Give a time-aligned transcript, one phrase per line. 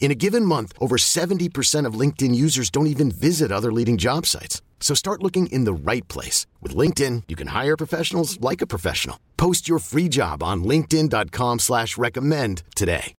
[0.00, 4.24] In a given month, over 70% of LinkedIn users don't even visit other leading job
[4.24, 4.62] sites.
[4.80, 6.46] So start looking in the right place.
[6.62, 9.18] With LinkedIn, you can hire professionals like a professional.
[9.36, 13.12] Post your free job on linkedin.com slash recommend today.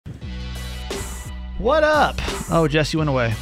[1.59, 2.15] What up?
[2.51, 3.35] Oh, Jess, you went away.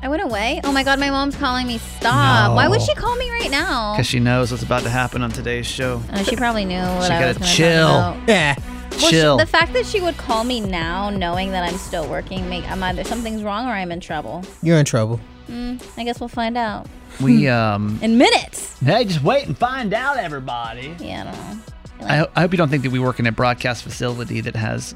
[0.00, 0.60] I went away.
[0.62, 1.78] Oh my god, my mom's calling me.
[1.78, 2.50] Stop.
[2.50, 2.54] No.
[2.54, 3.94] Why would she call me right now?
[3.94, 6.00] Because she knows what's about to happen on today's show.
[6.12, 7.88] Uh, she probably knew what She I was gotta gonna chill.
[7.88, 8.28] Talk about.
[8.28, 8.54] Yeah.
[9.00, 12.48] Well, she- the fact that she would call me now, knowing that I'm still working,
[12.48, 14.42] make I'm either something's wrong or I'm in trouble.
[14.62, 15.20] You're in trouble.
[15.50, 16.86] I guess we'll find out
[17.22, 18.78] we, um, in minutes.
[18.80, 20.94] hey, just wait and find out, everybody.
[21.00, 22.06] Yeah, I don't know.
[22.06, 24.54] I, ho- I hope you don't think that we work in a broadcast facility that
[24.54, 24.94] has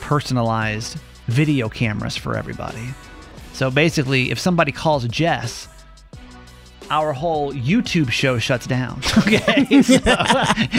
[0.00, 0.98] personalized
[1.28, 2.88] video cameras for everybody.
[3.52, 5.68] So basically, if somebody calls Jess,
[6.90, 9.00] our whole YouTube show shuts down.
[9.18, 9.66] Okay.
[9.82, 9.98] So,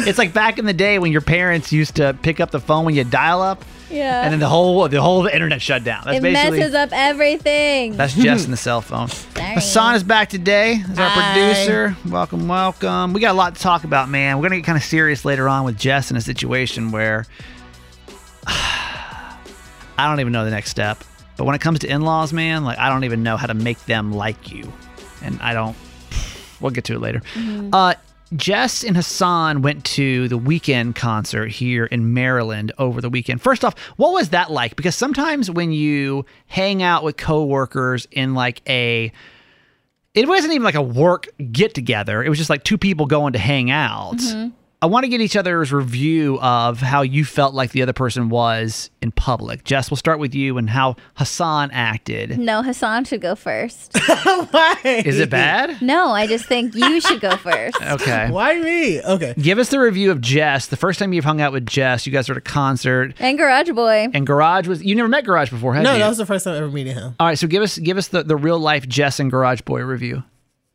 [0.07, 2.85] it's like back in the day when your parents used to pick up the phone
[2.85, 4.23] when you dial up, Yeah.
[4.23, 6.03] and then the whole the whole internet shut down.
[6.05, 7.97] That's it basically messes up everything.
[7.97, 9.09] That's Jess and the cell phone.
[9.35, 11.33] Hassan is back today as our Hi.
[11.33, 11.97] producer.
[12.09, 13.13] Welcome, welcome.
[13.13, 14.37] We got a lot to talk about, man.
[14.37, 17.25] We're gonna get kind of serious later on with Jess in a situation where
[18.47, 21.03] I don't even know the next step.
[21.37, 23.83] But when it comes to in-laws, man, like I don't even know how to make
[23.85, 24.71] them like you,
[25.21, 25.75] and I don't.
[26.65, 27.21] We'll get to it later.
[27.71, 27.93] Uh,
[28.35, 33.39] Jess and Hassan went to the weekend concert here in Maryland over the weekend.
[33.41, 34.75] First off, what was that like?
[34.75, 39.11] Because sometimes when you hang out with coworkers in like a
[40.15, 42.23] it wasn't even like a work get together.
[42.23, 44.19] It was just like two people going to hang out.
[44.85, 48.29] I want to get each other's review of how you felt like the other person
[48.29, 49.63] was in public.
[49.63, 52.38] Jess, we'll start with you and how Hassan acted.
[52.38, 53.97] no, Hassan should go first.
[54.51, 54.75] Why?
[54.84, 55.81] Is it bad?
[55.81, 57.75] no, I just think you should go first.
[57.95, 58.29] Okay.
[58.29, 59.01] Why me?
[59.01, 59.34] Okay.
[59.40, 60.68] Give us the review of Jess.
[60.68, 63.40] The first time you've hung out with Jess, you guys were at a concert, And
[63.40, 64.07] Garage Boy.
[64.13, 64.84] and Garage was.
[64.84, 66.00] You never met Garage before, have No, you?
[66.00, 67.16] that was the first time I ever meeting him.
[67.19, 69.81] All right, so give us give us the, the real life Jess and Garage Boy
[69.81, 70.22] review.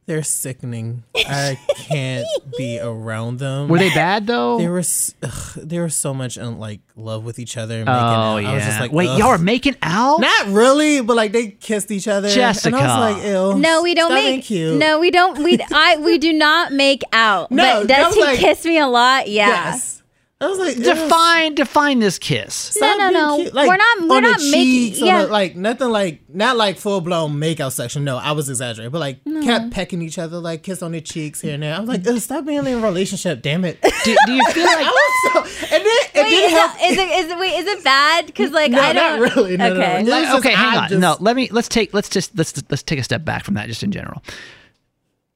[0.06, 1.04] They're sickening.
[1.14, 2.26] I can't
[2.58, 3.68] be around them.
[3.68, 4.58] Were they bad though?
[4.58, 4.82] They were.
[5.22, 7.78] Ugh, they were so much in like love with each other.
[7.80, 8.36] And oh, making oh out.
[8.38, 8.50] yeah.
[8.50, 9.18] I was just like, Wait, ugh.
[9.20, 10.18] y'all are making out?
[10.20, 12.28] Not really, but like they kissed each other.
[12.28, 12.76] Jessica.
[12.76, 13.58] And I was like, ew.
[13.60, 14.44] No, we don't stop being make.
[14.46, 14.78] cute.
[14.78, 15.38] No, we don't.
[15.44, 17.50] We I we do not make out.
[17.60, 19.28] No, but does he like- kiss me a lot?
[19.28, 19.46] Yeah.
[19.48, 19.99] Yes.
[20.42, 20.84] I was like, ew.
[20.84, 22.74] define define this kiss.
[22.80, 23.36] No, no, no.
[23.52, 25.22] Like, We're not- we're not making- cheeks, on yeah.
[25.24, 28.04] the- like nothing like not like full blown makeout section.
[28.04, 31.42] No, I was exaggerating, but like kept pecking each other, like kiss on the cheeks
[31.42, 31.74] here and there.
[31.74, 33.82] I was like, stop being in a relationship, damn it.
[34.04, 34.90] Do, do you feel like I
[35.34, 36.72] was so, and then it Wait, didn't is, help.
[36.76, 38.24] it, is it is it wait is it bad?
[38.26, 39.20] Because like No, I don't.
[39.20, 39.56] not really.
[39.58, 39.82] No, no, no.
[39.82, 40.04] okay.
[40.06, 40.88] Just- okay, hang I on.
[40.88, 43.54] just- no, let me let's take let's just let's let's take a step back from
[43.54, 44.22] that just in general.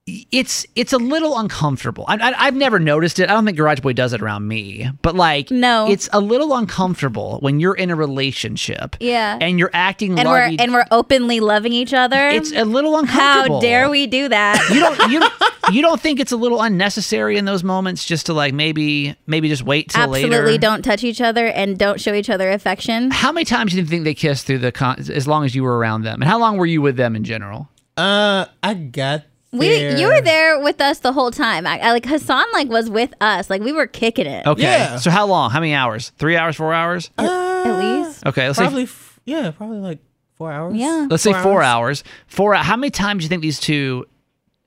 [0.06, 2.04] It's it's a little uncomfortable.
[2.06, 3.30] I, I, I've never noticed it.
[3.30, 5.88] I don't think Garage Boy does it around me, but like, No.
[5.90, 9.38] it's a little uncomfortable when you're in a relationship, Yeah.
[9.40, 12.28] and you're acting and we're and we're openly loving each other.
[12.28, 13.56] It's a little uncomfortable.
[13.56, 14.68] How dare we do that?
[14.70, 15.22] You don't you
[15.74, 19.48] you don't think it's a little unnecessary in those moments just to like maybe maybe
[19.48, 20.58] just wait till Absolutely later.
[20.58, 23.10] don't touch each other and don't show each other affection.
[23.10, 25.62] How many times do you think they kissed through the con- as long as you
[25.62, 27.70] were around them, and how long were you with them in general?
[27.96, 29.22] Uh, I got.
[29.58, 29.98] We there.
[29.98, 31.66] you were there with us the whole time.
[31.66, 33.48] I, I like Hassan like was with us.
[33.48, 34.46] Like we were kicking it.
[34.46, 34.62] Okay.
[34.62, 34.96] Yeah.
[34.96, 35.50] So how long?
[35.50, 36.10] How many hours?
[36.18, 36.56] Three hours?
[36.56, 37.10] Four hours?
[37.18, 38.26] At least.
[38.26, 38.46] Okay.
[38.46, 39.98] Let's Probably, say f- yeah, probably like
[40.34, 40.74] four hours.
[40.74, 41.06] Yeah.
[41.10, 42.02] let's say four four hours.
[42.26, 42.54] Four.
[42.54, 44.06] How many times do you think these two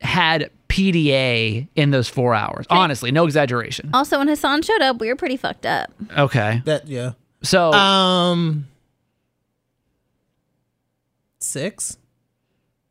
[0.01, 2.66] had PDA in those four hours?
[2.69, 3.90] Honestly, no exaggeration.
[3.94, 5.92] Also, when Hassan showed up, we were pretty fucked up.
[6.18, 6.62] Okay.
[6.66, 7.12] That yeah.
[7.44, 8.68] So Um,
[11.40, 11.98] six.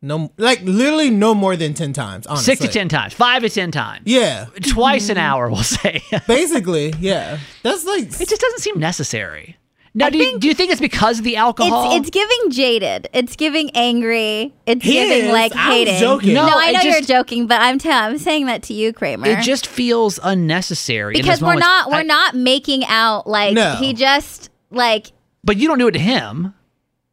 [0.06, 2.26] No, like literally no more than ten times.
[2.26, 2.55] Honestly.
[2.56, 5.50] six to ten times, five to ten times, Yeah, twice an hour.
[5.50, 6.00] We'll say.
[6.26, 7.38] basically, yeah.
[7.62, 9.56] That's like it just doesn't seem necessary.
[9.99, 11.91] Now, I do you, think do you think it's because of the alcohol?
[11.97, 13.08] It's it's giving jaded.
[13.14, 14.53] It's giving angry.
[14.67, 15.32] It's He giving is.
[15.32, 16.00] like I was hating.
[16.00, 16.35] joking.
[16.35, 18.93] No, No, I know just- you're joking, but I'm telling I'm saying that to you,
[18.93, 19.26] Kramer.
[19.26, 21.67] it just feels unnecessary because we're moments.
[21.67, 23.76] not we're I- not making out like No.
[23.76, 25.12] he just like
[25.44, 26.52] But you don't do it to him.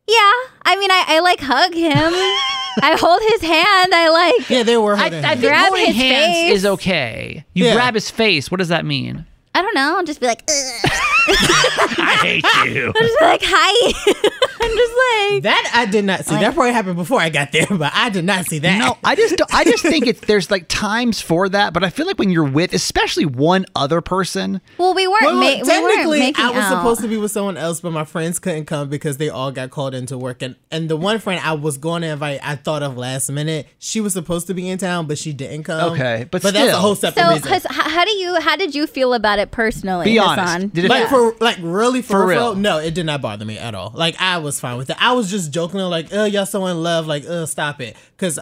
[0.05, 0.31] yeah.
[0.65, 2.13] I mean, I, I like hug him.
[2.81, 3.93] I hold his hand.
[3.93, 4.49] I like.
[4.49, 4.95] Yeah, they were.
[4.95, 5.39] I, holding I hands.
[5.41, 6.53] think Grab holding his hands face.
[6.57, 7.45] is okay.
[7.53, 7.73] You Yeah.
[7.75, 8.49] grab his face.
[8.51, 9.25] What does that mean?
[9.55, 9.95] I don't know.
[9.97, 10.81] I'll just be like, Ugh.
[11.29, 12.87] I hate you.
[12.95, 14.29] I'll just be like, hi.
[14.73, 14.93] I'm just
[15.33, 15.43] like.
[15.43, 16.35] That I did not see.
[16.35, 18.77] That probably happened before I got there, but I did not see that.
[18.77, 21.89] No, I just don't- I just think it's there's like times for that, but I
[21.89, 25.23] feel like when you're with especially one other person, Well, we weren't.
[25.23, 26.69] Well, ma- we weren't technically, I was out.
[26.77, 29.69] supposed to be with someone else, but my friends couldn't come because they all got
[29.71, 30.41] called into work.
[30.41, 33.67] And, and the one friend I was going to invite, I thought of last minute.
[33.79, 35.93] She was supposed to be in town, but she didn't come.
[35.93, 37.47] Okay, but but that's a whole separate So, reason.
[37.51, 38.39] Hus- h- how do you?
[38.41, 40.05] How did you feel about it personally?
[40.05, 40.39] Be honest.
[40.53, 40.67] Hassan?
[40.69, 42.55] Did it- like for like really for, For real, real.
[42.55, 43.91] no, it did not bother me at all.
[43.93, 44.97] Like I was fine with it.
[44.99, 48.39] I was just joking, like, "Oh, y'all so in love," like, "Uh, stop it," because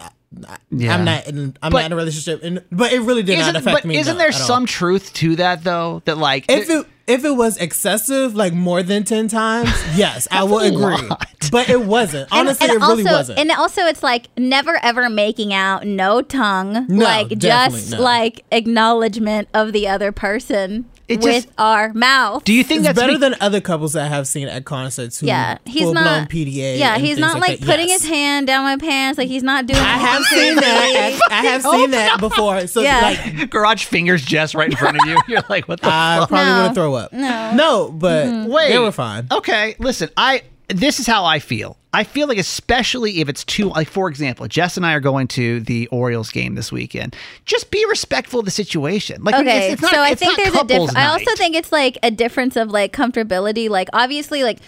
[0.70, 0.94] Yeah.
[0.94, 3.54] I'm not in I'm But- not in a relationship, and but it really did not
[3.54, 3.98] affect but me.
[3.98, 4.40] isn't no, there at all.
[4.40, 6.00] some truth to that though?
[6.06, 10.44] That like If it if it was excessive, like more than ten times, yes, I
[10.44, 11.06] will agree.
[11.08, 11.26] lot.
[11.50, 12.30] But it wasn't.
[12.32, 13.38] And- Honestly, and it really also, wasn't.
[13.40, 18.00] And also, it's like never ever making out, no tongue, No, like just no.
[18.00, 22.44] like acknowledgement of the other person It with just- our mouth.
[22.44, 24.64] do you think it's that's better be- than other couples that I have seen at
[24.64, 26.78] concerts who yeah, he's full blown not PDA.
[26.78, 27.66] Yeah, he's not like, that.
[27.66, 28.02] putting Yes.
[28.02, 29.18] his hand down my pants.
[29.18, 29.80] Like he's not doing.
[29.80, 31.20] I have seen that.
[31.30, 32.66] I have oh seen that before.
[32.66, 33.00] So Yeah.
[33.00, 35.20] like garage fingers Jess right in front of you?
[35.28, 36.28] You're like, what the I fuck?
[36.30, 36.62] probably No.
[36.68, 37.12] would throw up.
[37.12, 37.52] No.
[37.54, 38.50] No, but mm-hmm.
[38.50, 39.26] Wait, they were fine.
[39.30, 41.76] Okay, listen, I this is how I feel.
[41.94, 45.28] I feel like especially if it's too like for example, Jess and I are going
[45.28, 47.14] to the Orioles game this weekend.
[47.44, 49.22] Just be respectful of the situation.
[49.22, 50.96] Like Okay, it's, it's not, so I it's think not there's a difference.
[50.96, 53.68] I also think it's like a difference of like comfortability.
[53.68, 54.58] Like obviously, like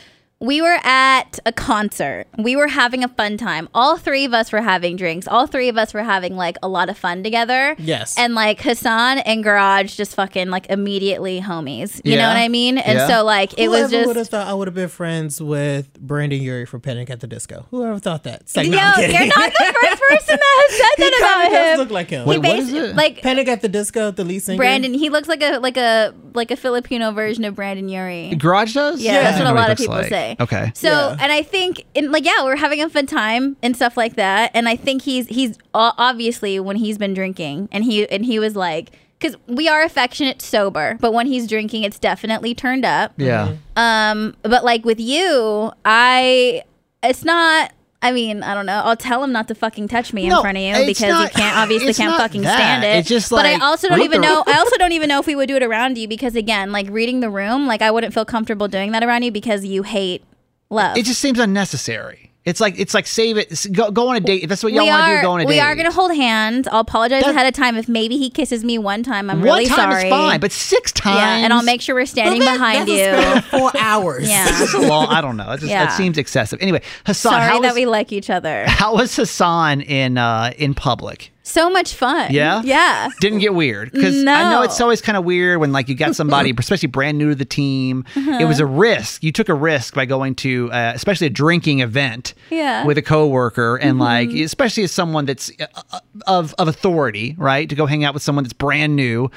[0.44, 2.26] we were at a concert.
[2.38, 3.68] We were having a fun time.
[3.74, 5.26] All three of us were having drinks.
[5.26, 7.74] All three of us were having like a lot of fun together.
[7.78, 8.14] Yes.
[8.18, 12.00] And like Hassan and Garage just fucking like immediately homies.
[12.04, 12.78] You know what I mean?
[12.78, 13.06] And Yeah.
[13.08, 13.92] so like it was just.
[13.92, 17.20] Whoever would have thought I would have been friends with Brendon Urie from Panic at
[17.20, 17.66] the Disco?
[17.70, 18.42] Whoever thought that?
[18.42, 19.16] It's like, Yo, no, I'm kidding.
[19.16, 21.78] you're not the first person that has said he that kind of about does him.
[21.80, 22.28] look like him.
[22.28, 22.94] He what is it?
[22.96, 24.58] Like Panic at the Disco, the lead singer.
[24.58, 28.34] Brendon, he looks like a like a like a Filipino version of Brendon Urie.
[28.36, 29.00] Garage does?
[29.00, 29.22] Yeah, Yeah.
[29.22, 30.08] that's I what a lot of people like.
[30.08, 30.33] say.
[30.40, 30.72] Okay.
[30.74, 31.16] So, Yeah.
[31.20, 34.50] and I think, in like, yeah, we're having a fun time and stuff like that.
[34.54, 38.54] And I think he's he's obviously when he's been drinking, and he and he was
[38.56, 43.12] like, because we are affectionate sober, but when he's drinking, it's definitely turned up.
[43.16, 43.54] Yeah.
[43.76, 46.62] Um, but like with you, I,
[47.02, 47.72] it's not.
[48.04, 48.82] I mean, I don't know.
[48.84, 51.32] I'll tell him not to fucking touch me in No, front of you because not-
[51.32, 52.54] you can't obviously can't fucking that.
[52.54, 52.98] stand it.
[52.98, 54.44] It's just but I also don't even know.
[54.46, 56.86] I also don't even know if we would do it around you because again, like
[56.90, 60.22] reading the room, like I wouldn't feel comfortable doing that around you because you hate
[60.68, 60.98] love.
[60.98, 62.30] It just seems unnecessary.
[62.44, 63.66] It's like it's like save it.
[63.72, 65.22] Go, go on a date if that's what y'all want to do.
[65.22, 65.48] Go on a date.
[65.48, 66.68] we are gonna hold hands.
[66.68, 69.30] I'll apologize That- ahead of time if maybe he kisses me one time.
[69.30, 70.04] I'm One really time sorry.
[70.04, 71.16] is fine, but six times.
[71.16, 72.98] yeah, and I'll make sure we're standing Well, that- behind that's you.
[72.98, 74.28] span of four hours.
[74.28, 74.46] Yeah.
[74.62, 75.06] It's a long.
[75.06, 75.50] I don't know.
[75.52, 75.86] It just Yeah.
[75.86, 76.60] that seems excessive.
[76.60, 78.64] Anyway, Hassan, Sorry how that was, we like each other.
[78.68, 81.30] how was Hassan in uh, in public?
[81.46, 82.32] So much fun.
[82.32, 82.62] Yeah?
[82.64, 83.08] Yeah.
[83.20, 86.16] Didn't get weird because I know it's always kind of weird when like you got
[86.16, 88.04] somebody, especially brand new to the team.
[88.16, 89.22] It was a risk.
[89.22, 92.86] You took a risk by going to, uh, especially a drinking event, Yeah.
[92.86, 97.68] with a coworker, and like especially as someone that's uh, uh, of of authority, right?
[97.68, 99.28] To go hang out with someone that's brand new,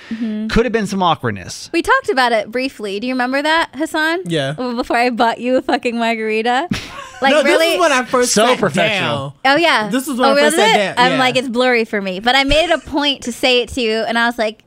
[0.50, 1.70] could have been some awkwardness.
[1.74, 3.02] We talked about it briefly.
[3.02, 4.22] Do you remember that, Hassan?
[4.26, 4.54] Yeah.
[4.54, 6.70] Before I bought you a fucking margarita.
[7.22, 7.66] Like no, really?
[7.66, 9.30] this is when I first So sat professional.
[9.44, 9.56] down.
[9.56, 9.90] Oh yeah.
[9.90, 10.78] This is when oh, I first was sat it?
[10.78, 11.20] down, I'm yeah.
[11.20, 13.82] like it's blurry for me, but I made it a point to say it to
[13.82, 14.64] you, and I was like,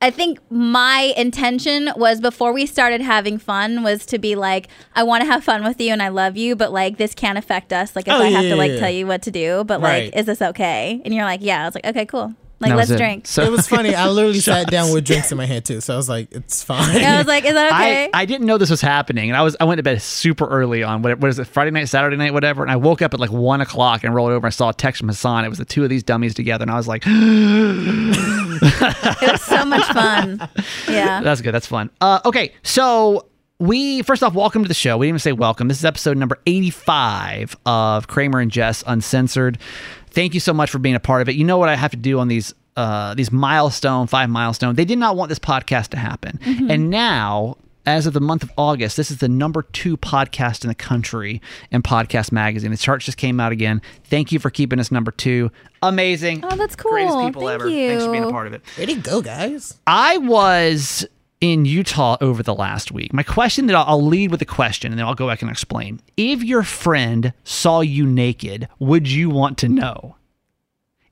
[0.00, 4.66] I think my intention was before we started having fun was to be like,
[4.96, 7.38] I want to have fun with you and I love you, but like this can't
[7.38, 7.94] affect us.
[7.94, 10.06] Like if Oh, I have to like yeah, tell you what to do, but Right.
[10.06, 11.00] like, is this okay?
[11.04, 11.62] And you're like, yeah.
[11.62, 12.34] I was like, okay, cool.
[12.62, 12.96] Like That let's it.
[12.98, 13.26] drink.
[13.26, 13.94] So It was funny.
[13.94, 16.62] I literally sat down with drinks in my hand too, so I was like, "It's
[16.62, 18.10] fine." And I was like, is that okay?
[18.14, 20.46] I, I didn't know this was happening, and I was I went to bed super
[20.46, 23.12] early on what, what is it Friday night, Saturday night, whatever, and I woke up
[23.14, 24.46] at like one o'clock and rolled over.
[24.46, 25.44] and I saw a text from Hassan.
[25.44, 29.64] It was the two of these dummies together, and I was like, it was so
[29.64, 30.48] much fun.
[30.88, 31.20] Yeah.
[31.22, 33.26] "That's good, that's fun." Uh, okay, so
[33.58, 34.96] we first off, welcome to the show.
[34.98, 35.68] We didn't even say welcome.
[35.68, 39.58] This is episode number eighty-five of Kramer and Jess Uncensored.
[40.12, 41.34] Thank you so much for being a part of it.
[41.34, 44.74] You know what I have to do on these uh, these milestone five milestone.
[44.74, 46.38] They did not want this podcast to happen,
[46.70, 47.56] and now.
[47.84, 51.42] As of the month of August, this is the number two podcast in the country
[51.72, 52.70] in Podcast Magazine.
[52.70, 53.82] The charts just came out again.
[54.04, 55.50] Thank you for keeping us number two.
[55.82, 56.44] Amazing.
[56.44, 56.92] Oh, that's cool.
[56.92, 57.68] Greatest people Thank ever.
[57.68, 58.62] Thanks for being a part of it.
[58.78, 59.80] Way to go, guys!
[59.84, 61.04] I was
[61.42, 63.12] in Utah over the last week.
[63.12, 66.00] My question that I'll, lead with a question and then I'll go back and explain.
[66.16, 70.16] If your friend saw you naked, would you want to know?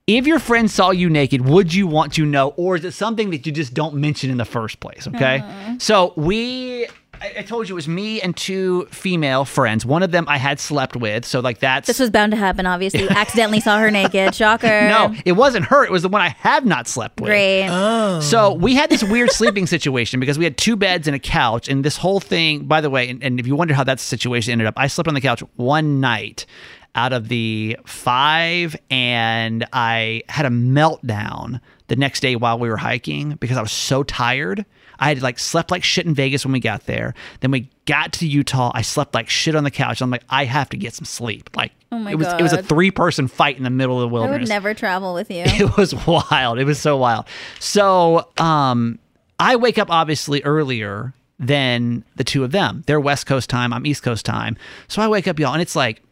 [0.06, 2.48] If your friend saw you naked, would you want to know?
[2.56, 5.06] Or is it something that you just don't mention in the first place?
[5.08, 5.38] Okay.
[5.38, 5.74] Uh-huh.
[5.78, 6.86] So we.
[7.20, 9.84] I I told you it was me and two female friends.
[9.84, 12.66] One of them I had slept with, so like that's This was bound to happen.
[12.66, 14.34] Obviously, accidentally saw her naked.
[14.34, 14.66] Shocker.
[14.88, 15.84] no, it wasn't her.
[15.84, 17.28] It was the one I have not slept with.
[17.28, 17.68] Great.
[17.68, 18.20] Oh.
[18.20, 21.68] So we had this weird sleeping situation because we had two beds and a couch,
[21.68, 22.64] and this whole thing.
[22.64, 25.08] By the way, and, and if you wonder how that situation ended up, I slept
[25.08, 26.46] on the couch one night
[26.94, 32.76] out of the five, and I had a meltdown the next day while we were
[32.76, 34.64] hiking because I was so tired.
[35.00, 37.14] I had like slept like shit in Vegas when we got there.
[37.40, 38.70] Then we got to Utah.
[38.74, 40.00] I slept like shit on the couch.
[40.02, 41.50] I'm like, I have to get some sleep.
[41.56, 44.02] Like Oh my it was it was a three person fight in the middle of
[44.02, 44.36] the wilderness.
[44.38, 45.42] I would never travel with you.
[45.46, 46.58] it was wild.
[46.58, 47.26] It was so wild.
[47.58, 48.98] So, um,
[49.40, 52.84] I wake up obviously earlier than the two of them.
[52.86, 53.72] They're West Coast time.
[53.72, 54.56] I'm East Coast time.
[54.86, 56.02] So I wake up, y'all, and it's like,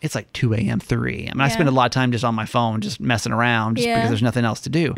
[0.00, 1.32] it's like 2 a.m., 3 a.m.
[1.32, 3.88] And I spend a lot of time just on my phone, just messing around, just
[3.88, 3.96] Yeah.
[3.96, 4.94] because there's nothing else to do.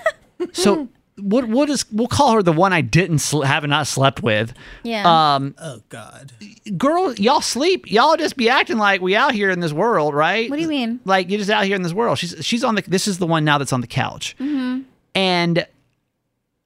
[0.52, 0.88] so,
[1.18, 4.54] what what is we'll call her the one I didn't sl- have not slept with.
[4.82, 5.34] Yeah.
[5.34, 6.32] Um, Oh God.
[6.78, 7.90] girl, y'all sleep.
[7.90, 10.48] Y'all just be acting like we out here in this world, right?
[10.48, 11.00] What do you mean?
[11.04, 12.18] Like you're just out here in this world.
[12.18, 12.82] She's she's on the.
[12.82, 14.82] This is the one now that's on the couch, Mm-hmm.
[15.14, 15.66] and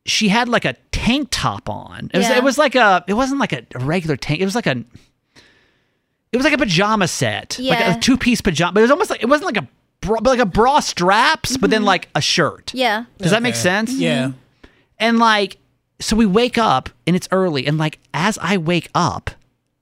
[0.04, 2.10] she had like a tank top on.
[2.14, 2.36] It was Yeah.
[2.36, 3.04] it was like a.
[3.08, 4.40] It wasn't like a, a regular tank.
[4.40, 4.84] It was like a.
[6.32, 7.96] It was like a pajama set, like Yeah.
[7.96, 8.72] a two piece pajama.
[8.72, 9.68] But it was almost like it wasn't like a
[10.06, 12.66] bra, like a bra straps, but then like a shirt.
[12.66, 12.78] Mm-hmm.
[12.78, 13.04] yeah.
[13.18, 13.92] Does that make sense?
[13.92, 14.32] Yeah.
[14.98, 15.58] And like,
[16.00, 19.30] so we wake up and it's early, and like as I wake up,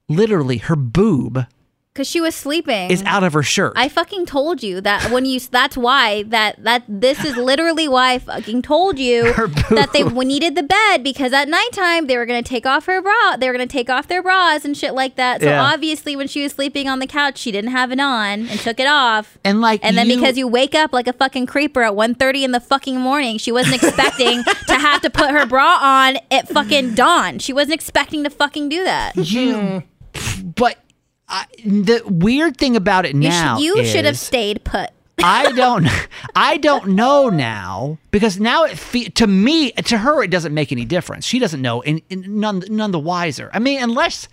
[0.08, 1.46] literally her boob
[1.94, 2.90] Because she was sleeping.
[2.90, 3.74] is out of her shirt.
[3.76, 5.38] I fucking told you that when you.
[5.38, 9.32] That's why that that this is literally why I fucking told you
[9.70, 13.36] that they needed the bed because at nighttime they were gonna take off her bra.
[13.36, 15.40] They were gonna take off their bras and shit like that.
[15.40, 15.62] So Yeah.
[15.62, 18.80] obviously, when she was sleeping on the couch, she didn't have it on and took
[18.80, 19.38] it off.
[19.44, 22.50] and like, And then because you wake up like a fucking creeper at 1.30 in
[22.50, 26.94] the fucking morning, she wasn't expecting to have to put her bra on at fucking
[26.96, 27.38] dawn.
[27.38, 29.14] She wasn't expecting to fucking do that.
[29.14, 30.48] you, mm-hmm.
[30.56, 30.78] but
[31.28, 34.90] I, the weird thing about it You, now, sh- you should have stayed put.
[35.22, 35.88] I don't,
[36.36, 40.70] I don't know now because now it fe- to me, to her, it doesn't make
[40.72, 41.24] any difference.
[41.24, 43.48] She doesn't know, and, and none, none the wiser.
[43.54, 44.28] I mean, unless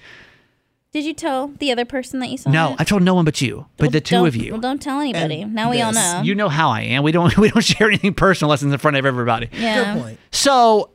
[0.91, 2.49] Did you tell the other person that you saw?
[2.51, 2.77] no, it?
[2.79, 4.51] I've told no one but you, but Well, the 2 of you.
[4.53, 5.43] Well, don't tell anybody.
[5.43, 6.21] And now we all know.
[6.25, 7.03] You know how I am.
[7.03, 9.47] We don't we don't share anything personal lessons in front of everybody.
[9.53, 9.93] yeah.
[9.93, 10.19] Good point.
[10.31, 10.89] So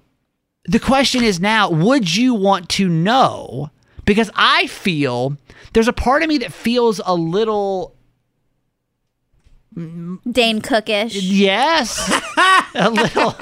[0.67, 3.71] the question is now, would you want to know?
[4.05, 5.37] Because I feel
[5.77, 7.95] there's a part of me that feels a little
[9.77, 11.15] Dane Cookish.
[11.15, 12.11] yes,
[12.75, 13.37] a little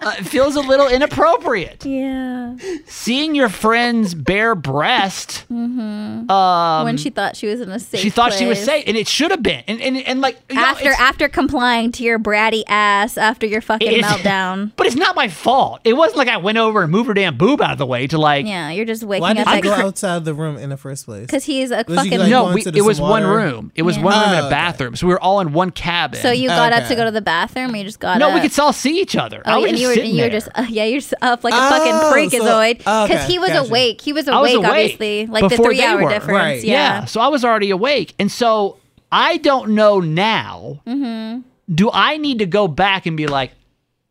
[0.00, 1.84] uh, it feels a little inappropriate.
[1.84, 2.56] Yeah.
[2.86, 8.10] Seeing your friend's bare breast, when she thought she was in a safe Um, she
[8.10, 9.62] thought she was safe, and it should have been.
[9.66, 13.60] And and, and like you know, After after complying to your bratty ass after your
[13.60, 14.72] fucking It's- meltdown.
[14.76, 15.80] but it's not my fault.
[15.84, 18.06] It wasn't like I went over and moved her damn boob out of the way
[18.06, 18.46] to like.
[18.46, 20.76] Yeah, you're just waking Why did up you go like outside the room in the
[20.76, 21.26] first place?
[21.26, 22.18] because he's a Was he, fucking.
[22.18, 23.72] like, No, we, it was some one room.
[23.74, 24.04] It was Yeah.
[24.04, 24.50] one room Oh, and a okay.
[24.50, 24.96] bathroom.
[24.96, 26.20] So we were all in one cabin.
[26.20, 28.34] so you got up to go to the bathroom, or you just got no, up?
[28.34, 29.42] we could all see each other.
[29.44, 30.40] I Oh, was and just you were sitting you were there.
[30.40, 33.50] just uh, yeah, you're just up like a Oh, fucking freakazoid because okay, he was
[33.50, 33.68] gotcha.
[33.68, 34.00] awake.
[34.00, 36.08] He was I was awake, awake obviously, like the three hour were.
[36.08, 36.32] difference.
[36.34, 36.64] Right.
[36.64, 37.04] Yeah.
[37.06, 38.78] So I was already awake, and so
[39.10, 40.80] I don't know now.
[40.86, 41.40] Mm-hmm.
[41.74, 43.52] Do I need to go back and be like,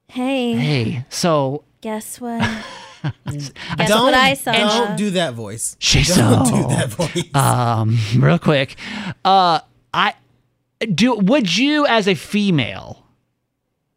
[0.10, 2.42] Hey, hey, so guess what?
[3.30, 3.52] Guess
[3.88, 4.52] Don't, what I saw?
[4.52, 5.78] don't do that voice.
[5.80, 7.36] She's Don't so- do that voice.
[7.36, 8.76] um, real quick,
[9.24, 9.60] uh,
[9.94, 10.14] I
[10.94, 11.16] do.
[11.16, 13.06] Would you, as a female,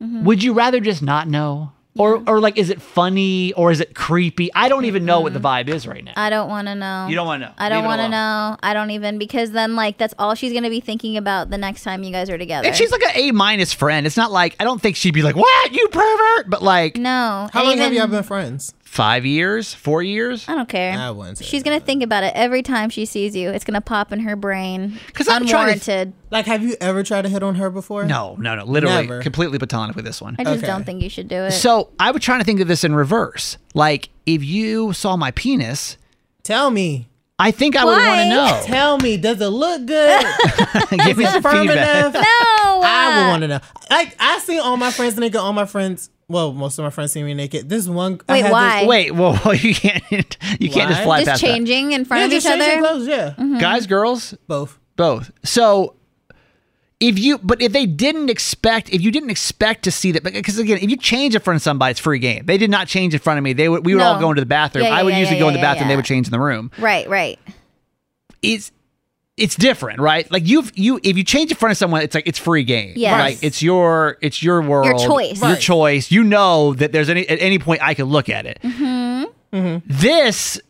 [0.02, 0.25] Mm-hmm.
[0.25, 1.73] would you rather just not know?
[1.99, 4.49] Or, or like, is it funny or is it creepy?
[4.54, 6.12] I don't even know what the vibe is right now.
[6.16, 7.09] I don't want to know.
[7.09, 7.52] You don't wanna know.
[7.59, 8.57] I don't want to know.
[8.62, 11.83] I don't even because then like that's all she's gonna be thinking about the next
[11.83, 12.69] time you guys are together.
[12.69, 14.07] And she's like an A minus friend.
[14.07, 17.49] It's not like I don't think she'd be like, "What you pervert?" But like no.
[17.52, 18.73] How and long have y'all been friends?
[18.91, 20.45] Five years, four years.
[20.49, 20.93] I don't care.
[20.99, 23.49] I wouldn't say She's gonna think about it every time she sees you.
[23.51, 24.99] It's gonna pop in her brain.
[25.07, 26.13] Because I'm trying to- unwarranted.
[26.33, 28.05] Like, have you ever tried to hit on her before?
[28.05, 28.65] No, no, no.
[28.65, 29.23] Literally, Never.
[29.23, 30.35] completely platonic with this one.
[30.41, 30.67] I just Okay.
[30.67, 31.53] don't think you should do it.
[31.53, 33.59] So I was trying to think of this in reverse.
[33.75, 35.97] Like, if you saw my penis,
[36.43, 37.07] Tell me.
[37.39, 38.63] I think I would want to know.
[38.67, 39.17] Tell me.
[39.17, 40.27] Does it look good?
[41.05, 42.01] Give me some Firm feedback.
[42.01, 42.15] enough?
[42.15, 42.21] no,
[42.83, 43.61] I would want to know.
[43.89, 45.37] Like, I see all my friends naked.
[45.37, 46.11] All my friends.
[46.31, 47.69] Well, most of my friends see me naked.
[47.69, 48.21] This one.
[48.29, 48.81] I Wait, had why?
[48.81, 50.37] This, Wait, well, you can't.
[50.61, 51.05] You can't just Why?
[51.05, 52.79] fly just past changing in front yeah, of just each other.
[52.79, 53.07] clothes.
[53.09, 53.59] Yeah, Mm-hmm.
[53.59, 54.79] Guys, girls, both.
[54.97, 55.33] both.
[55.45, 55.97] So,
[57.01, 60.59] if you but if they didn't expect if you didn't expect to see that because
[60.59, 63.15] again if you change in front of somebody it's free game they did not change
[63.15, 64.85] in front of me We would all go into the bathroom.
[64.87, 65.89] I would usually go in the bathroom.
[65.89, 65.97] they
[69.41, 72.15] it's it's different right like you've you if you change in front of someone it's
[72.15, 73.19] like it's free game Yes.
[73.19, 75.41] right it's your it's your world Your choice.
[75.41, 75.61] your Right.
[75.61, 79.79] choice you know that there's any at any point i could look at it Mm-hmm.
[79.87, 80.61] this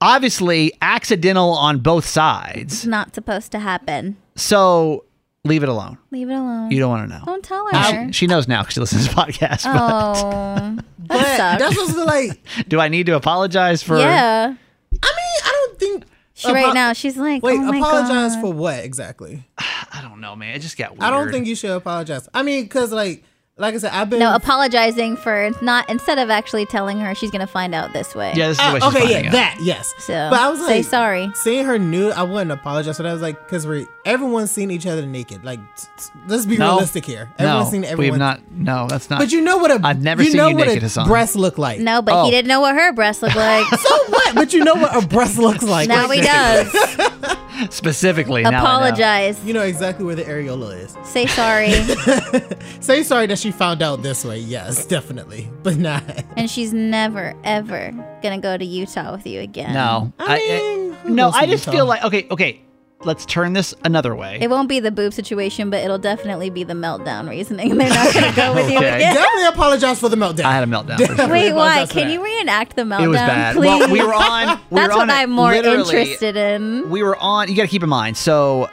[0.00, 4.16] obviously accidental on both sides It's not supposed to happen.
[4.36, 5.04] so
[5.44, 6.70] leave it alone Leave it alone.
[6.70, 8.06] you don't want to know Don't tell her.
[8.08, 9.64] she, she knows now because she listens to podcasts.
[9.64, 11.74] But oh, But that that's sucks.
[11.74, 12.40] supposed to be like.
[12.68, 13.98] do I need to apologize for?
[13.98, 14.46] Yeah.
[14.46, 16.04] I mean, I don't think.
[16.44, 18.40] She right apo- now she's like, Wait, oh my apologize God.
[18.40, 19.44] for what exactly?
[19.58, 20.54] I don't know, man.
[20.54, 21.02] It just got weird.
[21.02, 22.28] I don't think you should apologize.
[22.34, 23.24] I mean, because like,
[23.56, 27.30] like I said, I've been No, apologizing for not instead of actually telling her she's
[27.30, 28.32] gonna find out this way.
[28.34, 29.32] Yeah, this is the Ah, way she's okay, yeah, out.
[29.32, 29.94] that yes.
[30.00, 31.30] So but I was say like, sorry.
[31.34, 32.96] seeing her nude, I wouldn't apologize.
[32.96, 35.44] But I was like, because we're everyone's seen each other naked.
[35.44, 36.70] Like, t- t- let's be No.
[36.72, 37.30] realistic here.
[37.38, 38.40] Everyone's no, seen We've not.
[38.50, 39.20] No, that's not.
[39.20, 41.06] But you know what a I've never you seen know you what naked, a Hassan.
[41.06, 41.78] breast look like.
[41.78, 42.24] No, but Oh.
[42.24, 43.66] he didn't know what her breasts look like.
[43.66, 44.34] So what?
[44.34, 45.88] But you know what a breast looks like.
[45.88, 46.72] now Like, he does.
[47.70, 48.42] specifically.
[48.42, 48.58] now I know.
[48.58, 49.44] Apologize.
[49.44, 50.96] You know exactly where the areola is.
[51.08, 51.70] Say sorry.
[52.80, 54.38] Say sorry that she found out this way.
[54.38, 56.02] Yes, definitely, but not.
[56.36, 57.90] and she's never ever
[58.22, 59.72] gonna go to Utah with you again.
[59.74, 61.30] No, I mean, who no.
[61.30, 61.76] I just Utah?
[61.76, 62.60] feel like okay, okay.
[63.02, 64.38] Let's turn this another way.
[64.40, 67.68] It won't be the boob situation, but it'll definitely be the meltdown reasoning.
[67.76, 68.96] They're not gonna go with you Okay.
[68.96, 69.14] again.
[69.14, 70.44] Definitely apologize for the meltdown.
[70.44, 71.06] I had a meltdown.
[71.06, 71.28] For sure.
[71.28, 71.84] Wait, why?
[71.86, 73.02] Can you reenact the meltdown?
[73.04, 73.56] It was bad.
[73.56, 73.66] Please?
[73.66, 74.58] Well, we were on.
[74.70, 76.88] We That's were on what I'm more interested in.
[76.88, 77.48] We were on.
[77.48, 78.16] You got to keep in mind.
[78.16, 78.70] So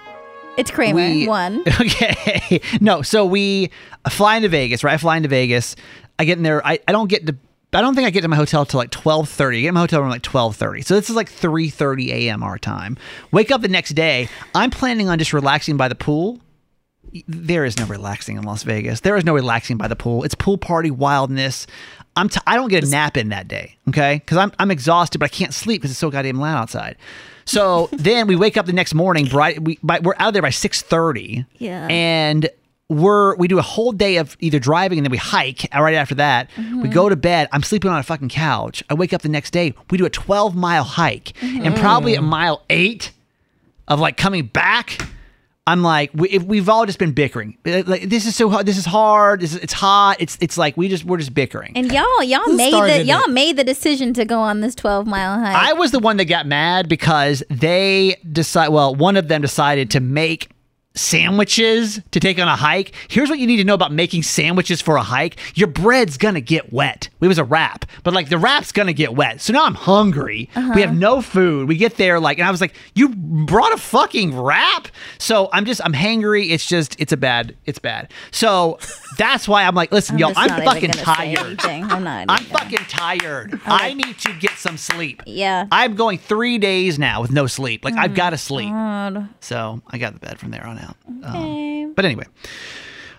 [0.58, 0.96] It's Kramer.
[0.96, 1.63] we One.
[1.82, 2.62] Okay.
[2.80, 3.70] No, so we
[4.10, 4.94] fly into Vegas, right?
[4.94, 5.75] I fly into Vegas.
[6.18, 6.66] I get in there.
[6.66, 7.36] I, I don't get to.
[7.74, 9.60] I don't think I get to my hotel till like twelve thirty.
[9.60, 10.82] I get to my hotel room like twelve thirty.
[10.82, 12.44] So this is like three thirty a.m.
[12.44, 12.98] our time.
[13.32, 14.28] Wake up the next day.
[14.54, 16.40] I'm planning on just relaxing by the pool.
[17.28, 19.01] There is no relaxing in Las Vegas.
[19.01, 20.24] There is no relaxing by the pool.
[20.24, 21.68] It's pool party wildness.
[22.16, 24.16] I'm t- I don't get a nap in that day, okay?
[24.16, 26.98] Because I'm I'm exhausted, but I can't sleep because it's so goddamn loud outside.
[27.46, 29.62] So then we wake up the next morning, bright.
[29.62, 31.46] We by, we're out of there by six thirty.
[31.58, 31.88] Yeah.
[31.88, 32.50] And
[32.91, 35.67] we're we do a whole day of either driving and then we hike.
[35.74, 36.89] Right after that, we Mm-hmm.
[36.91, 37.48] go to bed.
[37.51, 38.83] I'm sleeping on a fucking couch.
[38.89, 39.74] I wake up the next day.
[39.89, 41.65] We do a 12 mile hike, Mm-hmm.
[41.65, 43.12] and probably at mile eight
[43.88, 44.98] of like coming back.
[45.68, 47.55] I'm like, we, we've all just been bickering.
[47.63, 48.66] Like, this is so hard.
[48.66, 49.42] This is hard.
[49.42, 50.18] This is, it's hot.
[50.20, 51.74] It's it's like we just we're just bickering.
[51.77, 53.29] And y'all, y'all Who made the y'all it?
[53.29, 55.55] made the decision to go on this 12 mile hike.
[55.55, 58.70] I was the one that got mad because they decide.
[58.70, 60.50] Well, one of them decided to make
[60.94, 62.94] sandwiches to take on a hike.
[63.08, 65.38] Here's what you need to know about making sandwiches for a hike.
[65.56, 67.10] Your bread's gonna get wet.
[67.22, 69.42] It was a wrap, but like the wrap's gonna get wet.
[69.42, 70.50] So now I'm hungry.
[70.75, 71.68] We have no food.
[71.68, 75.66] We get there like, and I was like, "You brought a fucking wrap?" So I'm
[75.66, 76.51] just, I'm hangry.
[76.51, 78.12] It's just, it's a bad, it's bad.
[78.32, 78.80] So
[79.18, 81.60] that's why I'm like, listen, I'm yo, just I'm fucking tired.
[81.66, 82.25] I'm not.
[82.30, 83.60] I'm fucking tired.
[83.66, 85.22] I need to get some sleep.
[85.25, 85.68] Yeah.
[85.72, 87.86] I'm going three days now with no sleep.
[87.86, 88.70] Like I've got to sleep.
[88.70, 89.30] God.
[89.40, 90.98] So I got the bed from there on out.
[91.24, 92.25] Um, but anyway.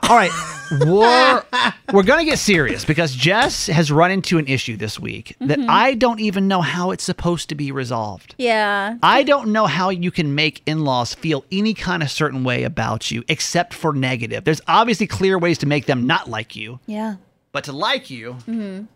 [0.09, 0.33] All right,
[0.85, 1.45] we're
[1.93, 5.71] we're gonna get serious because Jess has run into an issue this week that Mm-hmm.
[5.71, 8.35] I don't even know how it's supposed to be resolved.
[8.37, 8.97] Yeah.
[9.01, 13.13] I don't know how you can make in-laws feel any kind of certain way about
[13.13, 14.43] you except for negative.
[14.43, 17.15] There's obviously clear ways to make them not like you, Yeah.
[17.53, 18.87] but to like you, mm-hmm.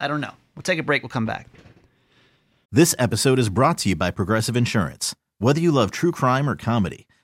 [0.00, 0.32] I don't know.
[0.56, 1.02] We'll take a break.
[1.02, 1.46] We'll come back.
[2.72, 5.14] This episode is brought to you by Progressive Insurance.
[5.38, 7.06] Whether you love true crime or comedy,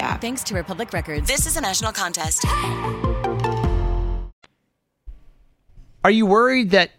[0.00, 0.20] app.
[0.20, 1.26] Thanks to Republic Records.
[1.28, 2.44] This is a national contest.
[6.02, 6.90] Are you worried that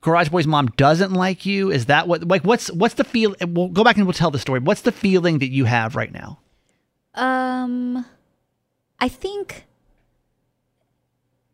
[0.00, 1.70] Garage Boy's mom doesn't like you?
[1.70, 3.34] Is that what like what's what's the feel?
[3.46, 4.60] We'll go back and we'll tell the story.
[4.60, 6.38] What's the feeling that you have right now?
[7.14, 8.06] Um,
[9.00, 9.66] I think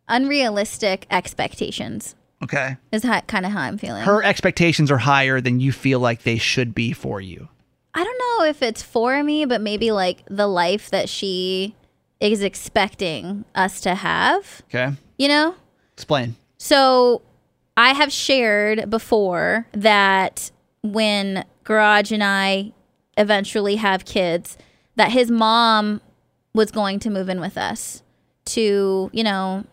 [0.08, 2.76] unrealistic expectations Okay.
[2.92, 4.02] is how, kind of how I'm feeling.
[4.02, 7.48] Her expectations are higher than you feel like they should be for you.
[7.94, 11.74] I don't know if it's for me, but maybe like the life that she
[12.20, 14.92] is expecting us to have, Okay.
[15.18, 15.54] you know?
[15.92, 16.36] Explain.
[16.58, 17.22] So
[17.76, 20.50] I have shared before that
[20.82, 22.72] when Garage and I
[23.16, 24.56] eventually have kids,
[24.96, 26.00] that his mom
[26.52, 28.02] was going to move in with us
[28.46, 29.64] to, you know,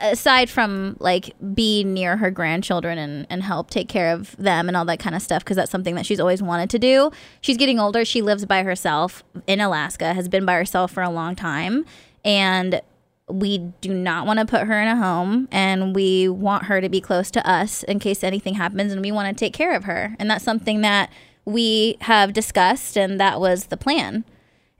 [0.00, 4.76] aside from like be near her grandchildren and, and help take care of them and
[4.76, 7.10] all that kind of stuff because that's something that she's always wanted to do.
[7.40, 8.04] She's getting older.
[8.04, 11.84] She lives by herself in alaska has been by herself for a long time
[12.24, 12.80] and
[13.28, 16.88] we do not want to put her in a home and we want her to
[16.88, 19.84] be close to us in case anything happens and we want to take care of
[19.84, 20.14] her.
[20.18, 21.10] And that's something that
[21.44, 24.24] we have discussed and that was the plan.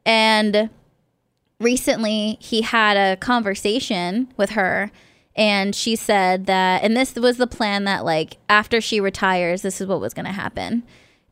[0.04, 0.68] And
[1.60, 4.90] recently he had a conversation with her
[5.36, 9.80] and she said that and this was the plan that like after she retires this
[9.80, 10.84] is what was going to happen.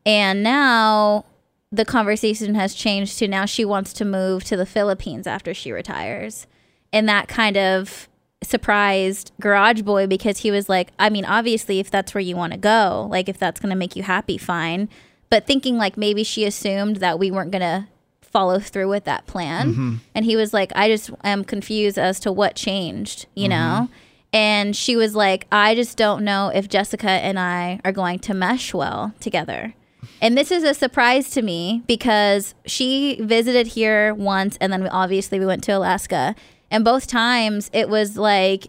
[0.04, 1.24] And now
[1.70, 5.72] the conversation has changed to now she wants to move to the Philippines after she
[5.72, 6.46] retires.
[6.92, 8.08] And that kind of
[8.42, 12.52] surprised garage boy because he was like i mean obviously if that's where you want
[12.52, 14.88] to go like if that's going to make you happy fine.
[15.30, 17.88] But thinking like maybe she assumed that we weren't going to
[18.32, 19.72] follow through with that plan.
[19.72, 19.94] Mm-hmm.
[20.14, 23.50] And he was like i just am confused as to what changed you mm-hmm.
[23.50, 23.88] know?
[24.32, 28.34] And she was like i just don't know if jessica and i are going to
[28.34, 29.74] mesh well together.
[30.20, 34.88] And this is a surprise to me because she visited here once and then we,
[34.88, 36.34] obviously we went to alaska.
[36.70, 38.68] And both times it was like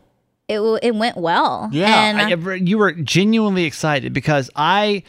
[0.49, 1.69] it, w- it went well.
[1.71, 2.09] Yeah.
[2.09, 5.03] and I, you were genuinely excited because I,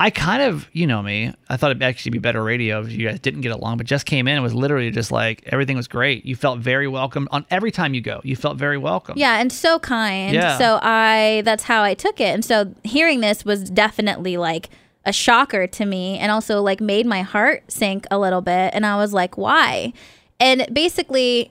[0.00, 1.34] I kind of, you know me.
[1.48, 4.06] I thought it'd actually be better radio if you guys didn't get along, but just
[4.06, 6.24] came in and was literally just like everything was great.
[6.24, 8.20] You felt very welcome on every time you go.
[8.22, 9.18] You felt very welcome.
[9.18, 10.34] Yeah, and so kind.
[10.34, 10.56] Yeah.
[10.56, 12.32] So I that's how I took it.
[12.32, 14.70] And so hearing this was definitely like
[15.04, 18.86] a shocker to me and also like made my heart sink a little bit and
[18.86, 19.92] I was like, "Why?"
[20.38, 21.50] And basically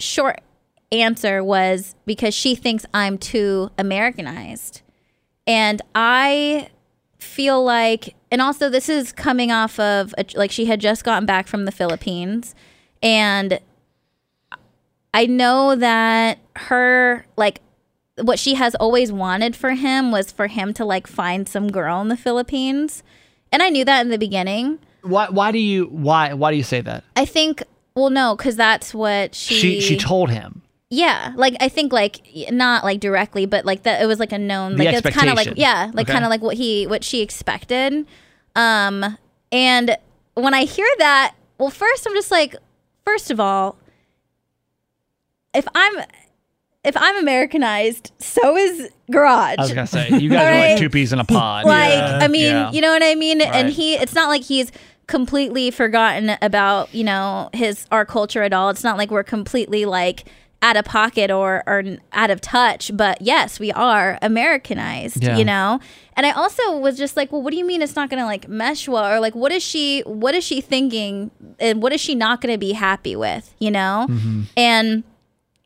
[0.00, 0.40] short
[0.90, 4.82] answer was because she thinks I'm too Americanized.
[5.46, 6.70] And I
[7.26, 11.26] feel like and also this is coming off of a, like she had just gotten
[11.26, 12.54] back from the Philippines
[13.02, 13.60] and
[15.12, 17.60] I know that her like
[18.20, 22.00] what she has always wanted for him was for him to like find some girl
[22.00, 23.02] in the Philippines.
[23.52, 24.78] And I knew that in the beginning.
[25.02, 25.28] Why?
[25.28, 25.86] Why do you?
[25.86, 26.34] Why?
[26.34, 27.04] Why do you say that?
[27.14, 27.62] I think
[27.94, 30.62] well no, cuz that's what she She she told him.
[30.88, 32.20] Yeah, like I think like
[32.52, 35.36] not like directly, but like that it was like a known like it's kind of
[35.36, 36.12] like yeah, like Okay.
[36.12, 38.06] kind of like what he what she expected.
[38.54, 39.18] Um
[39.50, 39.96] and
[40.34, 42.54] when I hear that, well first I'm just like
[43.04, 43.76] first of all
[45.54, 46.04] if I'm
[46.84, 49.56] if I'm Americanized, so is Garage.
[49.58, 51.64] I was gonna say you guys are like two peas in a pod.
[51.66, 52.18] like Yeah.
[52.22, 52.70] I mean, Yeah.
[52.70, 53.40] you know what I mean?
[53.40, 54.70] And he it's not like he's
[55.08, 58.70] completely forgotten about, you know, his our culture at all.
[58.70, 60.24] It's not like we're completely like
[60.62, 65.36] out of pocket or or out of touch, but yes, we are Americanized, Yeah.
[65.36, 65.80] you know?
[66.16, 68.26] And I also was just like, well, what do you mean it's not going to
[68.26, 72.00] like mesh well or like what is she what is she thinking and what is
[72.00, 74.06] she not going to be happy with, you know?
[74.08, 74.42] Mm-hmm.
[74.56, 75.04] And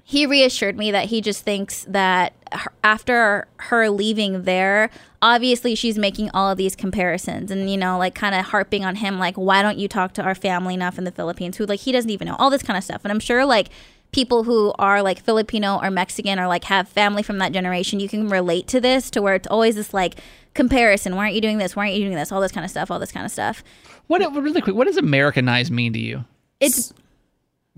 [0.02, 4.90] he reassured me that he just thinks that her, after her leaving there,
[5.22, 8.96] obviously she's making all of these comparisons and, you know, like kind of harping on
[8.96, 11.58] him, like, why don't you talk to our family enough in the Philippines?
[11.58, 13.02] Who, like, he doesn't even know all this kind of stuff.
[13.04, 13.68] And I'm sure, like,
[14.12, 18.08] people who are like Filipino or Mexican or like have family from that generation, you
[18.08, 20.16] can relate to this to where it's always this like
[20.54, 21.14] comparison.
[21.16, 21.76] Why aren't you doing this?
[21.76, 22.32] Why aren't you doing this?
[22.32, 23.62] All this kind of stuff, all this kind of stuff.
[24.08, 24.74] What really quick?
[24.74, 26.24] What does Americanized mean to you?
[26.58, 26.92] It's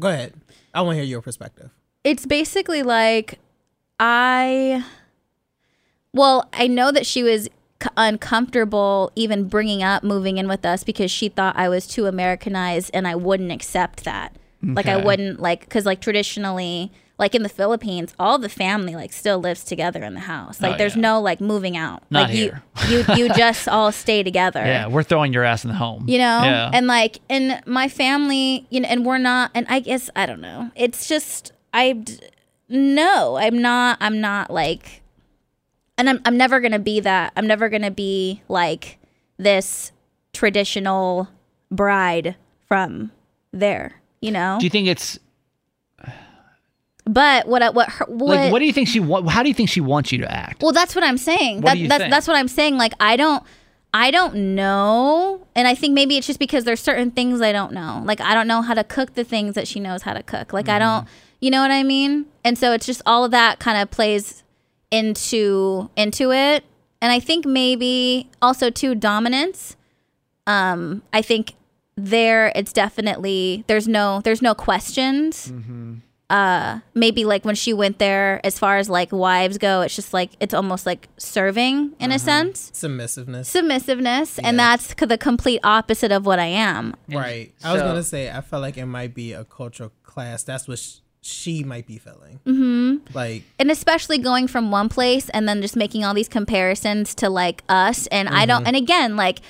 [0.01, 0.33] Go ahead.
[0.75, 1.71] I want to hear your perspective.
[2.03, 3.39] it's basically like
[4.01, 4.85] I
[6.15, 7.45] well, I know that she was
[7.83, 12.07] c- uncomfortable even bringing up moving in with us because she thought I was too
[12.07, 14.35] Americanized and I wouldn't accept that.
[14.63, 19.13] Like I wouldn't like because like traditionally, like in the Philippines, all the family like
[19.13, 20.61] still lives together in the house.
[20.61, 21.03] Like Oh, there's yeah.
[21.03, 22.03] no like moving out.
[22.11, 22.63] Not like here.
[22.89, 26.09] you you you just all stay together Yeah, we're throwing your ass in the home.
[26.09, 26.71] you know Yeah.
[26.73, 30.41] and like in my family you know and we're not and i guess i don't
[30.41, 32.05] know it's just I
[32.69, 35.03] no i'm not i'm not like
[35.99, 38.99] and i'm, I'm never gonna be that i'm never gonna be like
[39.39, 39.93] this
[40.33, 41.29] traditional
[41.71, 43.11] bride from
[43.53, 45.19] there you know do you think it's
[47.05, 49.49] but what I- what her, what, like what do you think she wa- how do
[49.49, 50.63] you think she wants you to act?
[50.63, 51.57] Well, that's what I'm saying.
[51.57, 52.11] What That, do you that's think?
[52.13, 52.77] that's what I'm saying.
[52.77, 53.43] Like I don't
[53.93, 57.73] I don't know, and I think maybe it's just because there's certain things I don't
[57.73, 58.03] know.
[58.07, 60.53] Like I don't know how to cook the things that she knows how to cook.
[60.53, 61.07] Like I don't,
[61.41, 62.27] you know what I mean?
[62.45, 64.45] And so it's just all of that kind of plays
[64.93, 66.65] into into it.
[67.03, 69.77] And I think maybe also too dominance.
[70.47, 71.55] Um, I think
[72.05, 75.53] there it's definitely there's no there's no questions
[76.31, 80.15] uh maybe like when she went there as far as like wives go it's just
[80.15, 83.49] like it's almost like serving in a sense Submissiveness.
[83.53, 87.53] submissiveness and that's c- the complete opposite of what i am Right.
[87.63, 90.43] I was gonna say I felt like it might be a cultural class.
[90.45, 92.41] That's what sh- she might be feeling.
[92.47, 93.15] Mm-hmm.
[93.15, 97.29] Like and especially going from one place and then just making all these comparisons to
[97.29, 99.41] like us and i don't and again like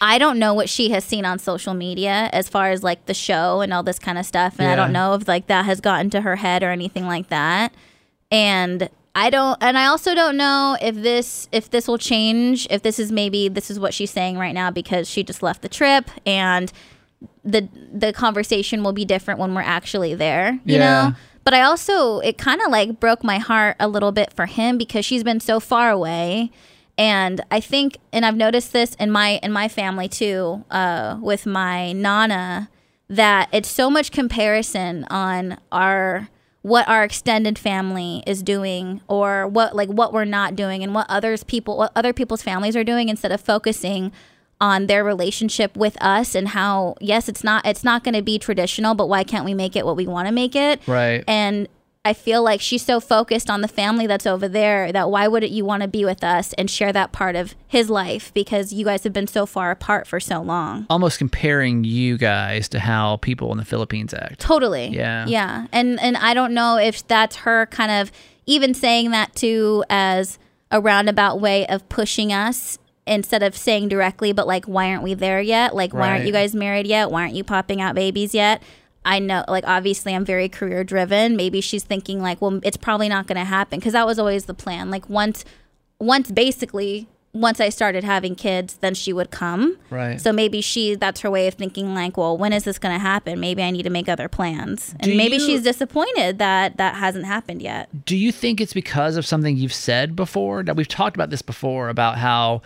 [0.00, 3.14] i don't know what she has seen on social media as far as like the
[3.14, 5.80] show and all this kind of stuff and i don't know if like that has
[5.80, 7.72] gotten to her head or anything like that.
[8.30, 12.82] And i don't and i also don't know if this if this will change if
[12.82, 15.68] this is maybe this is what she's saying right now because she just left the
[15.70, 16.70] trip and
[17.44, 20.78] the the conversation will be different when we're actually there you Yeah.
[21.10, 21.16] know?
[21.44, 24.76] But i also it kind of like broke my heart a little bit for him
[24.76, 26.50] because she's been so far away
[26.98, 31.46] and i think and i've noticed this in my in my family too uh with
[31.46, 32.68] my nana
[33.08, 36.28] that it's so much comparison on our
[36.62, 41.06] what our extended family is doing or what like what we're not doing and what
[41.08, 44.10] others people what other people's families are doing instead of focusing
[44.60, 48.38] on their relationship with us and how yes it's not it's not going to be
[48.38, 51.22] traditional but why can't we make it what we want to make it Right.
[51.28, 51.68] and
[52.06, 55.52] i feel like she's so focused on the family that's over there that why wouldn't
[55.52, 58.84] you want to be with us and share that part of his life because you
[58.84, 63.16] guys have been so far apart for so long Almost comparing you guys to how
[63.18, 64.40] people in the Philippines act.
[64.40, 64.88] Totally.
[64.88, 65.26] Yeah.
[65.26, 65.66] Yeah.
[65.72, 68.12] And and I don't know if that's her kind of
[68.46, 70.38] even saying that too as
[70.70, 75.14] a roundabout way of pushing us instead of saying directly, but like, why aren't we
[75.14, 75.74] there yet?
[75.74, 77.10] Like, why aren't you guys married yet?
[77.10, 78.62] Why aren't you popping out babies yet?
[79.06, 81.36] I know, like, obviously, I'm very career driven.
[81.36, 84.44] Maybe she's thinking, like, well, it's probably not going to happen because that was always
[84.46, 84.90] the plan.
[84.90, 85.44] Like, once,
[85.98, 89.76] once basically, once I started having kids, then she would come.
[89.90, 90.20] Right.
[90.20, 92.98] So maybe she, that's her way of thinking, like, well, when is this going to
[92.98, 93.38] happen?
[93.40, 94.92] Maybe I need to make other plans.
[95.00, 97.88] And Do maybe you- she's disappointed that that hasn't happened yet.
[98.06, 100.62] Do you think it's because of something you've said before?
[100.62, 102.62] That we've talked about this before about how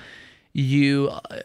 [0.52, 1.40] you uh,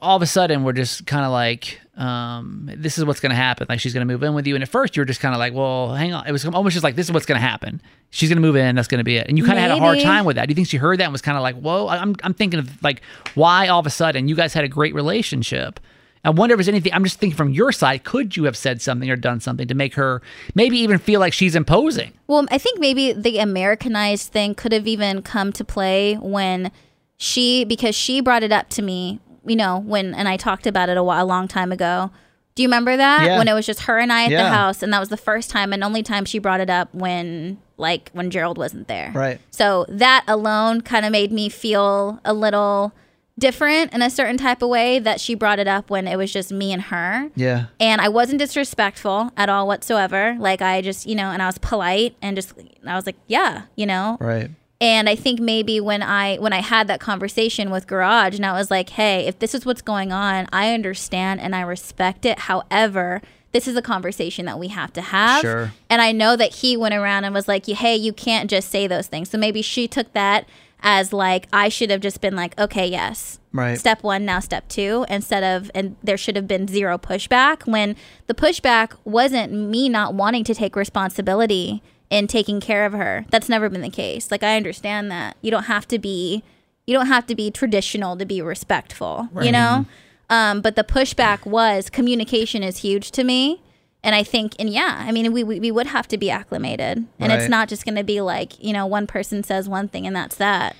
[0.00, 3.36] all of a sudden were just kind of like, um, this is what's going to
[3.36, 3.66] happen.
[3.68, 5.34] Like she's going to move in with you, and at first you were just kind
[5.34, 6.26] of like, well, hang on.
[6.26, 7.82] It was almost just like this is what's going to happen.
[8.10, 8.76] She's going to move in.
[8.76, 9.28] That's going to be it.
[9.28, 10.46] And you kind of had a hard time with that.
[10.46, 11.88] Do you think she heard that and was kind of like, whoa?
[11.88, 13.02] I'm I'm thinking of like
[13.34, 15.80] why all of a sudden you guys had a great relationship.
[16.24, 16.92] I wonder if there's anything.
[16.92, 18.04] I'm just thinking from your side.
[18.04, 20.22] Could you have said something or done something to make her
[20.54, 22.12] maybe even feel like she's imposing?
[22.28, 26.70] Well, I think maybe the Americanized thing could have even come to play when
[27.16, 30.88] she, because she brought it up to me, you know, when, and I talked about
[30.88, 32.10] it a, while, a long time ago.
[32.54, 33.24] Do you remember that?
[33.24, 33.38] Yeah.
[33.38, 34.42] When it was just her and I at Yeah.
[34.44, 36.94] the house, and that was the first time and only time she brought it up
[36.94, 39.10] when, like, when Gerald wasn't there.
[39.14, 39.40] Right.
[39.50, 42.92] So that alone kind of made me feel a little
[43.38, 46.30] different in a certain type of way that she brought it up when it was
[46.30, 47.64] just me and her Yeah.
[47.80, 50.36] and I wasn't disrespectful at all whatsoever.
[50.38, 52.52] Like I just, you know, and I was polite and just
[52.86, 54.18] I was like, yeah, you know.
[54.20, 54.50] Right.
[54.82, 58.52] And I think maybe when I when I had that conversation with Garage and I
[58.52, 62.40] was like, "Hey, if this is what's going on, I understand and I respect it.
[62.40, 65.72] However, this is a conversation that we have to have." Sure.
[65.88, 68.88] And I know that he went around and was like, "Hey, you can't just say
[68.88, 70.46] those things." So maybe she took that
[70.82, 73.78] as like I should have just been like, "Okay, yes." Right.
[73.78, 77.94] Step 1, now step 2 instead of and there should have been zero pushback when
[78.26, 81.82] the pushback wasn't me not wanting to take responsibility
[82.12, 83.24] in taking care of her.
[83.30, 84.30] That's never been the case.
[84.30, 85.36] Like I understand that.
[85.40, 86.44] You don't have to be
[86.86, 89.86] you don't have to be traditional to be respectful, you know?
[90.28, 93.62] Um, but the pushback was communication is huge to me.
[94.04, 96.98] And I think, and yeah, I mean, we, we, we would have to be acclimated.
[96.98, 97.38] And Right.
[97.38, 100.16] it's not just going to be like, you know, one person says one thing and
[100.16, 100.74] that's that.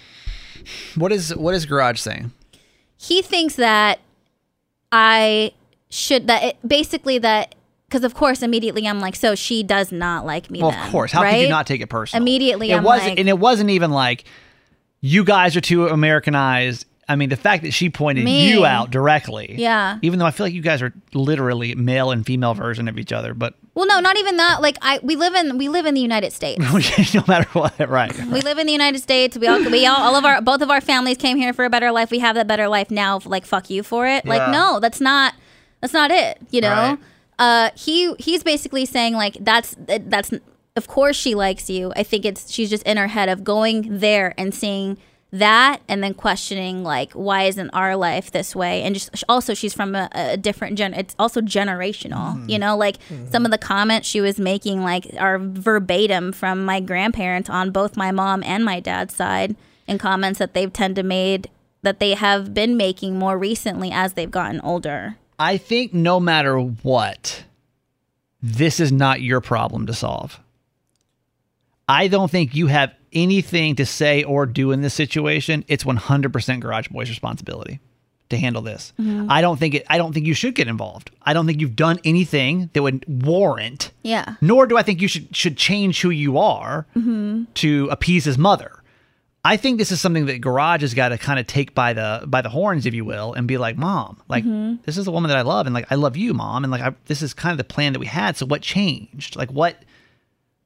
[0.96, 2.32] What is what is Garage saying?
[2.96, 3.98] he thinks that
[4.90, 5.52] I
[5.90, 7.54] should that it, basically that
[7.92, 10.62] because of course immediately I'm like, so she does not like me.
[10.62, 11.12] Well, then, of course.
[11.12, 11.34] How right?
[11.34, 12.22] could you not take it personal?
[12.22, 14.24] Immediately, it I'm wasn't, like- and it wasn't even like
[15.02, 16.86] you guys are too Americanized.
[17.08, 18.48] I mean, the fact that she pointed Me.
[18.48, 19.56] you out directly.
[19.58, 19.98] Yeah.
[20.02, 23.12] Even though I feel like you guys are literally male and female version of each
[23.12, 24.62] other, but Well, no, not even that.
[24.62, 26.60] Like I, we live in we live in the United States.
[27.14, 28.16] no matter what, right?
[28.28, 29.36] we live in the United States.
[29.36, 31.70] We all we all all of our both of our families came here for a
[31.70, 32.10] better life.
[32.10, 33.20] We have that better life now.
[33.26, 34.24] Like fuck you for it.
[34.24, 35.34] Like no, that's not
[35.80, 36.38] that's not it.
[36.50, 36.70] You know.
[36.70, 36.98] Right.
[37.42, 40.30] Uh, he he's basically saying like that's that's
[40.76, 41.92] of course she likes you.
[41.96, 44.96] I think it's she's just in her head of going there and seeing
[45.32, 48.84] that and then questioning like why isn't our life this way?
[48.84, 52.76] And just also she's from a, a different gen it's also generational you know?
[52.76, 52.98] Like
[53.30, 57.96] some of the comments she was making like are verbatim from my grandparents on both
[57.96, 59.56] my mom and my dad's side
[59.88, 61.50] and comments that they've tend to made
[61.82, 66.56] that they have been making more recently as they've gotten older I think no matter
[66.56, 67.42] what,
[68.40, 70.38] this is not your problem to solve.
[71.88, 75.64] I don't think you have anything to say or do in this situation.
[75.66, 77.80] It's 100% Garage Boy's responsibility
[78.28, 78.92] to handle this.
[79.00, 79.26] Mm-hmm.
[79.30, 81.10] I don't think it I don't think you should get involved.
[81.22, 85.08] I don't think you've done anything that would warrant yeah nor do I think you
[85.08, 87.44] should should change who you are mm-hmm.
[87.54, 88.81] to appease his mother.
[89.44, 92.22] I think this is something that Garage has got to kind of take by the
[92.26, 94.80] by the horns, if you will, and be like, "Mom, like mm-hmm.
[94.84, 96.80] this is a woman that I love, and like I love you, Mom, and like
[96.80, 98.36] I, this is kind of the plan that we had.
[98.36, 99.34] So what changed?
[99.34, 99.76] Like what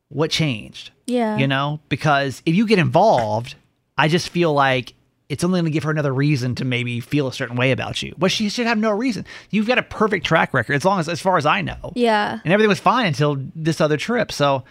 [0.09, 0.91] what changed?
[1.07, 3.55] yeah You know, because if you get involved,
[3.97, 4.93] I just feel like
[5.29, 8.01] it's only going to give her another reason to maybe feel a certain way about
[8.03, 8.15] you.
[8.17, 9.27] But she should have no reason.
[9.51, 12.41] You've got a perfect track record, as long as as far as I know yeah
[12.45, 14.33] and everything was fine until this other trip.
[14.33, 14.65] So,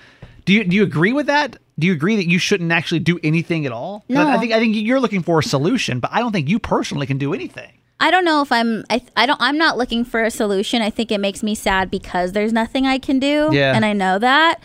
[0.46, 1.58] do you do you agree with that?
[1.78, 4.06] Do you agree that you shouldn't actually do anything at all?
[4.08, 4.26] No.
[4.28, 7.06] I think I think you're looking for a solution, but I don't think you personally
[7.06, 7.72] can do anything.
[8.00, 10.82] I don't know if I'm I, I don't I'm not looking for a solution.
[10.82, 13.74] I think it makes me sad because there's nothing I can do Yeah.
[13.76, 14.62] and I know that.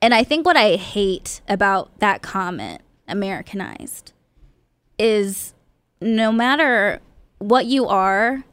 [0.00, 4.12] And I think what I hate about that comment Americanized
[4.98, 5.54] is
[6.00, 7.00] no matter
[7.38, 8.44] what you are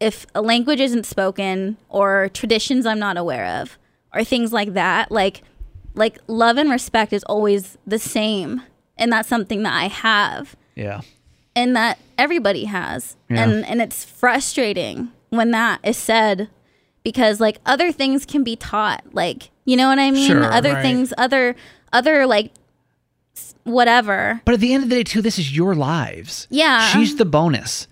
[0.00, 3.78] if a language isn't spoken or traditions I'm not aware of
[4.14, 5.42] or things like that like
[5.94, 8.62] like love and respect is always the same
[8.96, 11.00] and that's something that I have Yeah.
[11.56, 13.42] and that everybody has Yeah.
[13.44, 16.48] and and it's frustrating when that is said
[17.02, 20.74] because like other things can be taught like you know what i mean Sure, other
[20.74, 20.82] right.
[20.82, 21.54] things other
[21.92, 22.52] other like
[23.64, 26.46] whatever But at the end of the day, too, this is your lives.
[26.50, 26.86] Yeah.
[26.88, 27.88] She's the bonus.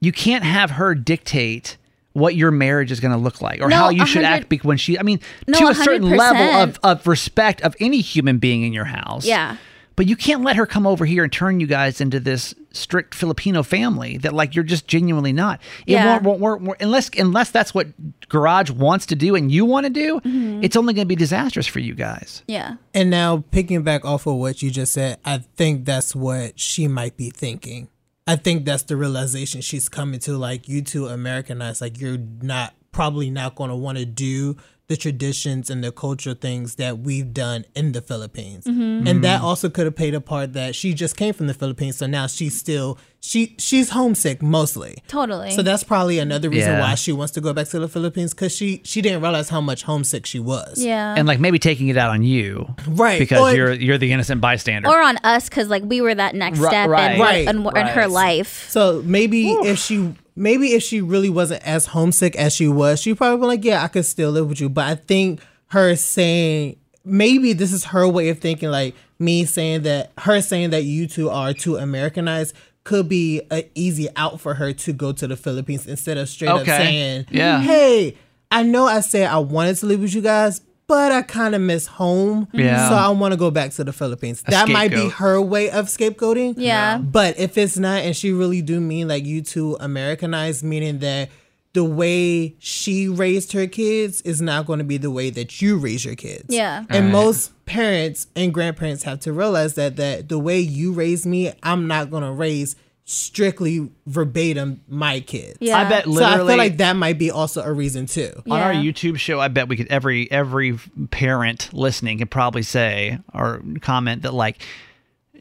[0.00, 1.76] You can't have her dictate
[2.14, 4.56] what your marriage is going to look like or No, how you should act be-
[4.58, 8.38] when she, I mean, No, to a certain level of, of respect of any human
[8.38, 9.26] being in your house.
[9.26, 9.56] Yeah.
[9.96, 13.14] But you can't let her come over here and turn you guys into this strict
[13.14, 15.60] Filipino family that like you're just genuinely not.
[15.86, 16.06] It Yeah.
[16.06, 17.88] won't, won't work won't- unless unless that's what
[18.28, 20.18] Garage wants to do and you want to do.
[20.20, 20.64] Mm-hmm.
[20.64, 22.42] It's only going to be disastrous for you guys.
[22.48, 26.58] yeah And now picking back off of what you just said, I think that's what
[26.58, 27.88] she might be thinking.
[28.26, 30.36] I think that's the realization she's coming to.
[30.38, 34.96] Like you two Americanized, like you're not probably not going to want to do the
[34.98, 38.66] traditions and the cultural things that we've done in the Philippines.
[38.66, 39.06] Mm-hmm.
[39.06, 39.44] And that mm-hmm.
[39.46, 42.26] also could have played a part that she just came from the Philippines, so now
[42.26, 44.96] she's still she she's homesick mostly.
[45.08, 46.80] totally So that's probably another reason Yeah.
[46.80, 49.62] why she wants to go back to the Philippines because she she didn't realize how
[49.62, 50.84] much homesick she was.
[50.84, 52.74] yeah And like maybe taking it out on you.
[52.86, 53.18] Right.
[53.18, 54.90] Because Or- you're you're the innocent bystander.
[54.90, 57.14] or on us because like we were that next Ri- step right.
[57.14, 57.48] in, Right.
[57.48, 62.36] in, in her life So maybe if she maybe if she really wasn't as homesick
[62.36, 64.68] as she was, she probably be like, yeah, I could still live with you.
[64.68, 69.82] But I think her saying maybe this is her way of thinking, like me saying
[69.82, 74.54] that her saying that you two are too Americanized could be an easy out for
[74.54, 77.60] her to go to the Philippines instead of straight up saying, Yeah.
[77.60, 78.16] hey,
[78.50, 80.60] I know I said I wanted to live with you guys.
[80.86, 82.88] But I kind of miss home, Yeah.
[82.90, 84.42] so I want to go back to the Philippines.
[84.48, 86.54] that might be her way of scapegoating.
[86.58, 86.98] Yeah.
[86.98, 91.30] But if it's not, and she really do mean like you two Americanized, meaning that
[91.72, 95.76] the way she raised her kids is not going to be the way that you
[95.76, 96.44] raise your kids.
[96.48, 96.84] Yeah.
[96.88, 101.52] And most parents and grandparents have to realize that that the way you raise me,
[101.62, 105.58] I'm not going to raise strictly verbatim my kids.
[105.60, 105.78] Yeah.
[105.78, 108.32] I bet So I feel like that might be also a reason too.
[108.50, 110.78] on our YouTube show, I bet we could every every
[111.10, 114.62] parent listening could probably say or comment that like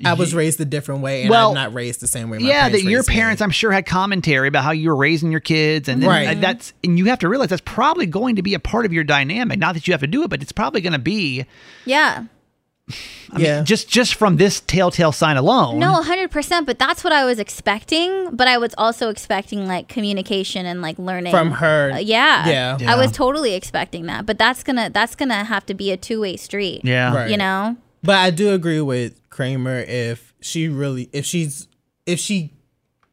[0.03, 2.47] I was raised a different way and Well, I'm not raised the same way my
[2.47, 3.15] yeah, that your raised me.
[3.15, 6.41] parents, I'm sure, had commentary about how you were raising your kids, and then Right.
[6.41, 9.03] that's and you have to realize that's probably going to be a part of your
[9.05, 9.59] dynamic.
[9.59, 11.45] Not that you have to do it, but it's probably going to be
[11.85, 12.25] yeah
[12.89, 13.61] I mean, Yeah.
[13.63, 15.79] just just from this telltale sign alone.
[15.79, 20.65] No, 100%, but that's what I was expecting, but I was also expecting like communication
[20.65, 21.91] and like learning From her.
[21.93, 22.47] Uh, yeah.
[22.47, 22.77] Yeah.
[22.79, 22.91] Yeah.
[22.93, 25.91] I was totally expecting that, but that's going to that's going to have to be
[25.91, 26.81] a two-way street.
[26.83, 27.15] Yeah.
[27.15, 27.29] Right.
[27.31, 27.77] You know?
[28.03, 31.67] But I do agree with Kramer if she really if she's
[32.05, 32.51] if she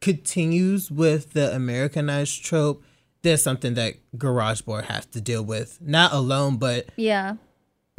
[0.01, 2.83] continues with the Americanized trope,
[3.21, 5.77] there's something that Garage Boy has to deal with.
[5.79, 7.35] Not alone, but Yeah.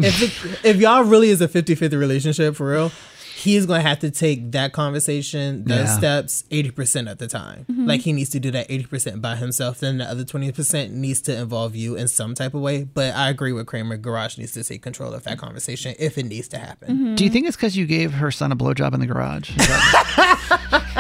[0.01, 2.91] If it, if y'all really is a 50-50 relationship for real,
[3.37, 5.97] he's gonna have to take that conversation, those Yeah.
[5.99, 7.67] steps, eighty percent of the time.
[7.71, 7.87] Mm-hmm.
[7.87, 9.81] Like he needs to do that eighty percent by himself.
[9.81, 12.85] Then the other twenty percent needs to involve you in some type of way.
[12.85, 13.97] But I agree with Kramer.
[13.97, 16.95] Garage needs to take control of that conversation if it needs to happen.
[16.97, 17.15] Mm-hmm.
[17.17, 19.51] Do you think it's because you gave her son a blowjob in the garage?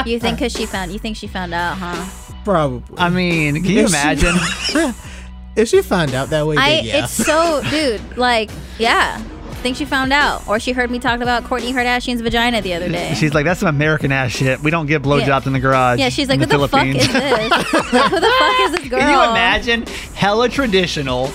[0.06, 2.04] You think cuz she found you think she found out, huh?
[2.44, 2.98] Probably.
[2.98, 4.34] I mean, can you imagine?
[5.56, 7.04] if she found out that way, I then yeah.
[7.04, 9.22] it's so dude, like, yeah.
[9.62, 12.88] Think she found out or she heard me talk about Kourtney Kardashian's vagina the other
[12.88, 13.14] day.
[13.14, 14.58] She's like, that's some American ass shit.
[14.58, 15.46] We don't give blowjobs Yeah.
[15.46, 16.00] in the garage.
[16.00, 17.50] yeah, she's in like, who the fuck Philippines." is this?
[17.50, 18.98] like, who the fuck is this girl?
[18.98, 19.86] Can you imagine?
[20.16, 21.30] Hella traditional.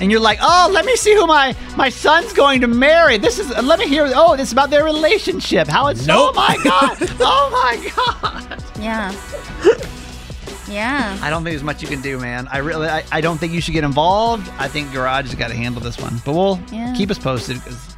[0.00, 3.18] And you're like, oh, let me see who my my son's going to marry.
[3.18, 4.08] This is let me hear.
[4.14, 5.66] Oh, this is about their relationship.
[5.66, 6.06] How it's.
[6.08, 6.96] Oh my god.
[7.20, 8.64] Oh my god.
[8.80, 9.12] Yeah.
[10.72, 11.18] Yeah.
[11.22, 12.48] I don't think there's much you can do, man.
[12.50, 14.48] I really, I, I don't think you should get involved.
[14.58, 16.14] I think Garage has got to handle this one.
[16.24, 16.94] But we'll Yeah.
[16.96, 17.96] keep us posted because,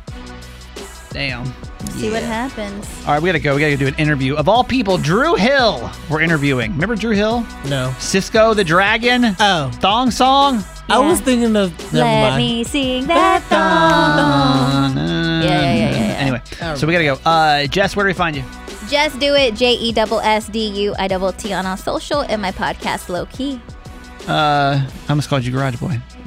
[1.10, 1.46] damn.
[1.90, 2.88] See what happens.
[3.06, 3.54] All right, we gotta go.
[3.54, 4.34] We gotta do an interview.
[4.36, 5.90] Of all people, Dru Hill.
[6.10, 6.72] We're interviewing.
[6.72, 7.42] Remember Dru Hill?
[7.66, 7.94] no.
[7.98, 9.36] Sisqo the Dragon.
[9.38, 10.64] Oh, Thong song.
[10.88, 11.70] I was thinking of.
[11.92, 12.36] Never Let mind.
[12.38, 14.96] me sing that song.
[14.96, 16.14] Yeah, yeah, yeah, yeah, yeah.
[16.18, 16.42] Anyway,
[16.76, 17.18] so we gotta go.
[17.24, 18.44] Uh, Jess, where do we find you?
[18.88, 19.54] Just do it.
[19.54, 23.08] J E double S D U I double T on all social and my podcast
[23.08, 23.60] Low Key.
[24.28, 26.00] Uh, I almost called you Garage Boy.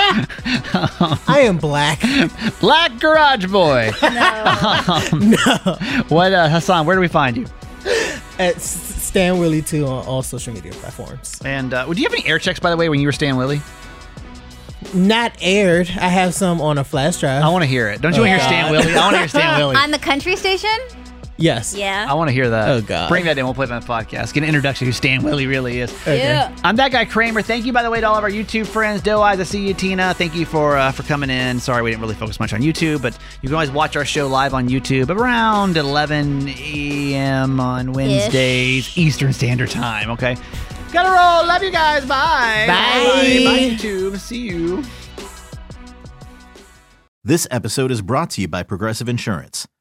[0.00, 2.00] I am black.
[2.60, 3.90] Black Garage Boy.
[4.02, 4.08] no.
[5.12, 5.78] no.
[6.08, 6.86] What, uh, Hassan?
[6.86, 7.46] Where do we find you?
[8.38, 11.40] At Stan Willie too on all social media platforms.
[11.44, 13.36] And uh, do you have any air checks, by the way, when you were Stan
[13.36, 13.60] Willie?
[14.94, 15.88] Not aired.
[15.88, 17.42] I have some on a flash drive.
[17.42, 18.00] I want to hear it.
[18.00, 18.70] Don't you Oh, want to hear Stan God.
[18.86, 18.94] Willie?
[18.94, 19.76] I want to hear Stan Willie.
[19.76, 20.70] On the country station?
[21.38, 21.74] Yes.
[21.74, 22.06] Yeah.
[22.08, 22.68] I want to hear that.
[22.68, 23.08] Oh, God.
[23.08, 23.44] Bring that in.
[23.44, 24.32] We'll play it on the podcast.
[24.34, 25.92] Get an introduction to who Stan Willie really is.
[26.06, 26.54] Yeah.
[26.62, 27.42] I'm that guy Kramer.
[27.42, 29.00] Thank you, by the way, to all of our YouTube friends.
[29.02, 30.12] Doe Eyes, I see you, Tina.
[30.14, 31.58] Thank you for uh, for coming in.
[31.60, 34.26] Sorry we didn't really focus much on YouTube, but you can always watch our show
[34.26, 37.60] live on YouTube around 11 a.m.
[37.60, 40.10] on Wednesdays Eastern Standard Time.
[40.10, 40.36] Okay,
[40.92, 41.46] gotta roll.
[41.48, 42.04] Love you guys.
[42.06, 42.64] Bye.
[42.66, 43.44] Bye.
[43.44, 44.18] Bye, YouTube.
[44.18, 44.82] See you.
[47.24, 49.66] This episode is brought to you by Progressive Insurance.